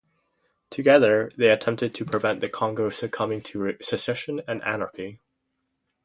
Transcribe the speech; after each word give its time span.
Together, 0.71 1.29
they 1.37 1.51
attempt 1.51 1.93
to 1.93 2.05
prevent 2.05 2.41
the 2.41 2.49
Congo 2.49 2.89
succumbing 2.89 3.39
to 3.43 3.77
secession 3.83 4.41
and 4.47 4.63
anarchy. 4.63 5.19